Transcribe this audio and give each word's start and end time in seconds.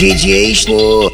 DJ 0.00 0.52
Sloop, 0.52 1.12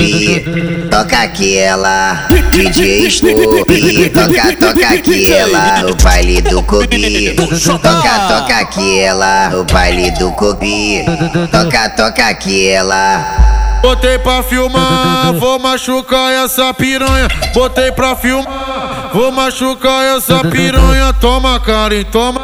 toca 0.89 1.23
aquela. 1.23 2.29
DJ 2.53 3.09
Sloop, 3.09 4.11
toca, 4.11 4.57
toca 4.57 4.89
aquela. 4.91 5.91
O 5.91 5.95
baile 5.97 6.41
do 6.41 6.63
Kobe. 6.63 7.35
Toca, 7.35 8.29
toca 8.29 8.59
aquela. 8.61 9.51
O 9.57 9.65
baile 9.65 10.13
do 10.13 10.31
Kobe. 10.31 11.05
Toca, 11.51 11.89
toca 11.97 12.29
aquela. 12.29 13.81
Botei 13.83 14.21
pra 14.21 14.45
filmar, 14.45 15.33
vou 15.33 15.59
machucar 15.59 16.33
essa 16.45 16.73
piranha. 16.73 17.27
Botei 17.53 17.91
pra 17.91 18.15
filmar, 18.15 19.11
vou 19.13 19.33
machucar 19.33 20.17
essa 20.17 20.45
piranha. 20.45 21.13
Toma, 21.15 21.59
Karen, 21.59 22.05
toma. 22.05 22.41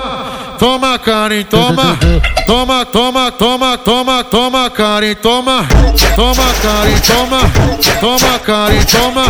Toma, 0.59 0.99
Karen, 0.99 1.45
toma. 1.45 1.97
Toma, 2.47 2.85
toma, 2.85 3.31
toma, 3.31 3.79
toma, 3.79 4.25
toma, 4.25 4.71
Karen, 4.71 5.15
toma. 5.17 5.67
Toma, 6.17 6.55
Karen, 6.61 7.01
toma. 7.01 7.41
Toma, 8.01 8.39
Karen, 8.41 8.85
toma. 8.87 9.25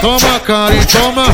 Toma, 0.00 0.40
Karen, 0.40 0.84
toma. 0.86 1.26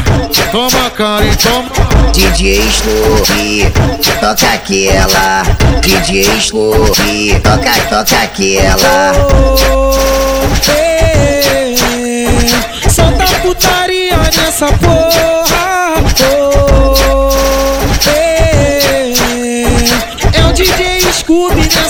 Toma, 0.53 0.91
Karen, 0.91 1.37
toma. 1.37 1.71
DJ 2.12 2.61
Sloop, 2.69 3.73
toca 4.21 4.53
aquela. 4.53 5.43
DJ 5.81 6.23
Sloop, 6.39 7.41
toca, 7.43 7.73
toca 7.89 8.23
aquela. 8.23 9.12
Oh, 9.73 10.70
é, 10.70 11.75
solta 12.89 13.25
putaria 13.43 14.17
nessa 14.19 14.67
porra. 14.67 14.94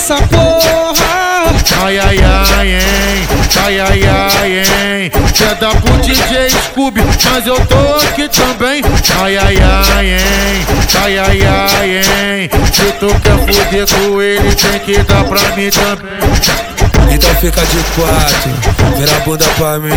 Nessa 0.07 0.21
porra. 0.27 1.51
Ai, 1.83 1.97
ai, 1.97 2.17
ai, 2.19 2.67
hein. 2.73 3.27
Ai, 3.63 3.79
ai, 3.79 4.01
ai, 4.05 4.59
hein. 4.59 5.11
Cê 5.33 5.55
dá 5.55 5.69
pro 5.69 5.97
DJ 5.97 6.47
Scooby, 6.51 7.01
mas 7.01 7.47
eu 7.47 7.55
tô 7.65 8.05
aqui 8.05 8.29
também. 8.29 8.83
Ai, 9.19 9.35
ai, 9.35 9.55
ai, 9.57 10.09
hein. 10.11 10.65
Ai, 11.01 11.17
ai, 11.17 11.39
ai, 11.43 11.89
hein. 11.89 12.49
Se 12.71 12.91
tu 12.99 13.07
quer 13.19 13.35
fuder 13.39 13.87
com 13.87 14.21
ele, 14.21 14.53
tem 14.53 14.79
que 14.81 15.03
dar 15.05 15.23
pra 15.23 15.41
mim 15.55 15.71
também. 15.71 17.11
Então 17.11 17.35
fica 17.37 17.61
de 17.65 17.83
quatro, 17.95 18.51
vira 18.95 19.15
a 19.15 19.19
bunda 19.21 19.45
pra 19.57 19.79
mim. 19.79 19.89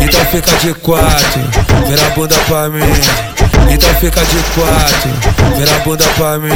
Então 0.00 0.24
fica 0.26 0.56
de 0.58 0.72
quatro, 0.74 1.40
vira 1.88 2.06
a 2.06 2.10
bunda 2.10 2.36
pra 2.46 2.68
mim. 2.68 2.92
Então 3.68 3.92
fica 3.96 4.20
de 4.20 4.38
quatro, 4.54 5.10
vira 5.56 5.74
a 5.74 5.78
bunda 5.80 6.04
pra 6.16 6.38
mim. 6.38 6.52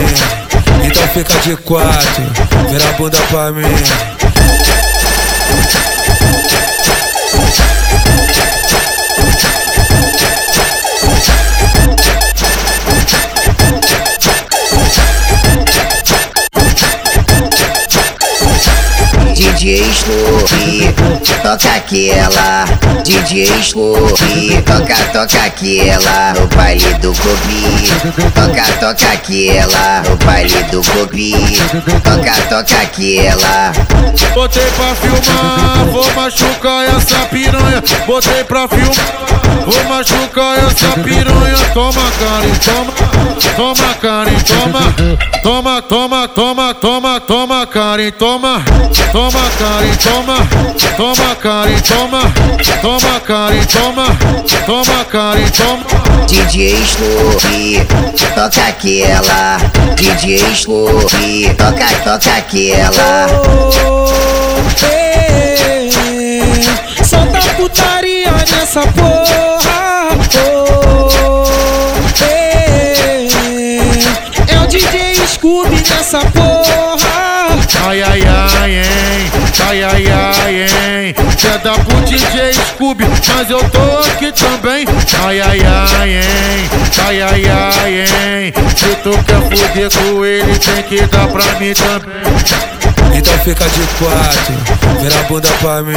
Então 0.83 1.07
fica 1.09 1.35
de 1.41 1.57
quatro, 1.57 2.25
vira 2.71 2.89
a 2.89 2.93
bunda 2.93 3.19
pra 3.31 3.53
mim. 3.53 4.30
DJ 19.61 19.83
Sloop, 19.93 20.95
toca 21.43 21.77
aquela. 21.77 22.65
DJ 23.05 23.45
Sloop, 23.61 24.63
toca, 24.65 24.97
toca 25.13 25.45
aquela. 25.45 26.33
O 26.43 26.57
baile 26.57 26.95
do 26.95 27.13
Kobe. 27.13 27.93
Toca, 28.35 28.63
toca 28.81 29.13
aquela. 29.13 30.03
O 30.11 30.25
baile 30.25 30.63
do 30.71 30.81
Kobe. 30.81 31.35
Toca, 32.03 32.33
toca 32.49 32.81
aquela. 32.81 33.73
Botei 34.33 34.65
pra 34.71 34.95
filmar, 34.95 35.85
vou 35.93 36.11
machucar 36.15 36.97
essa 36.97 37.27
piranha. 37.27 37.83
Botei 38.07 38.43
pra 38.45 38.67
filmar, 38.67 39.67
vou 39.67 39.85
machucar 39.91 40.59
essa 40.59 40.89
piranha. 41.03 41.59
Toma, 41.75 42.11
Karen, 42.19 42.55
toma. 42.65 43.11
Toma, 43.57 43.95
Karen, 44.01 44.41
toma. 44.41 45.21
Toma, 45.43 45.83
toma, 45.83 46.29
toma, 46.29 46.75
toma, 46.75 47.21
toma, 47.21 47.67
Karen, 47.67 48.11
toma. 48.13 48.65
Toma, 49.13 49.50
Karen, 49.59 49.97
toma. 49.97 50.37
Toma, 50.97 51.35
Karen, 51.37 51.81
toma. 51.83 52.21
Toma, 52.81 53.21
Karen, 53.21 53.67
toma. 53.67 54.07
Toma, 54.67 55.05
Karen, 55.05 55.51
toma. 55.51 55.85
DJ 56.27 56.75
Sloop, 56.83 57.87
toca 58.35 58.69
aquela. 58.69 59.59
DJ 59.97 60.37
Sloop, 60.53 61.55
toca, 61.57 61.87
toca 62.05 62.37
aquela. 62.37 63.27
Oh, 63.87 64.87
é, 64.87 65.89
solta 67.05 67.55
putaria 67.57 68.31
nessa 68.33 68.83
porra. 68.83 69.51
Oh, 70.47 71.45
é, 72.25 73.27
é 74.53 74.61
o 74.63 74.67
DJ 74.67 75.27
Scooby 75.27 75.83
nessa 75.89 76.21
porra. 76.21 77.30
Ai, 77.79 78.03
ai, 78.03 78.23
ai, 78.23 78.75
hein. 78.77 79.31
Ai, 79.67 79.83
ai, 79.83 80.05
ai, 80.11 80.55
hein. 80.63 81.15
Cê 81.39 81.59
dá 81.63 81.73
pro 81.73 82.01
DJ 82.03 82.53
Scooby, 82.53 83.05
mas 83.07 83.51
eu 83.51 83.59
tô 83.71 84.11
aqui 84.11 84.33
também. 84.33 84.87
Ai, 85.25 85.41
ai, 85.41 85.61
ai, 85.65 86.11
hein. 86.17 86.71
Ai, 87.07 87.23
ai, 87.23 87.45
ai, 87.49 87.95
hein. 88.01 88.53
Se 88.77 88.95
tu 88.97 89.11
quer 89.25 89.41
fuder 89.43 89.91
com 89.91 90.25
ele, 90.25 90.59
tem 90.59 90.83
que 90.83 91.07
dar 91.07 91.29
pra 91.29 91.45
mim 91.59 91.73
também. 91.75 93.17
Então 93.17 93.39
fica 93.41 93.65
de 93.65 93.87
quatro, 93.99 94.55
vira 95.01 95.21
a 95.21 95.23
bunda 95.25 95.49
pra 95.61 95.83
mim. 95.83 95.95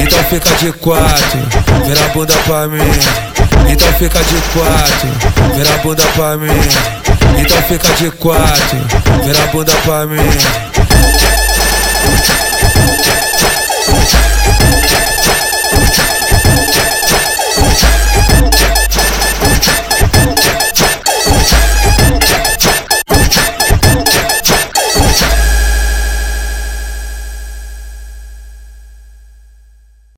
Então 0.00 0.24
fica 0.24 0.50
de 0.56 0.72
quatro, 0.72 1.38
vira 1.86 2.04
a 2.04 2.08
bunda 2.08 2.34
pra 2.46 2.66
mim. 2.68 2.78
Então 3.68 3.92
fica 3.94 4.18
de 4.24 4.40
quatro, 4.52 5.08
vira 5.54 5.74
a 5.74 5.78
bunda 5.78 6.02
pra 6.14 6.36
mim. 6.36 6.48
Então 7.38 7.62
fica 7.62 7.88
de 7.94 8.10
quatro, 8.12 8.78
vira 9.24 9.42
a 9.42 9.46
bunda 9.48 9.72
pra 9.84 10.06
mim. 10.06 10.65